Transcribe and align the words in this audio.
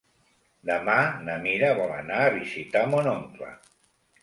Demà 0.69 0.95
na 1.27 1.35
Mira 1.43 1.69
vol 1.81 1.95
anar 1.99 2.19
a 2.25 2.33
visitar 2.39 2.85
mon 2.95 3.13
oncle. 3.15 3.55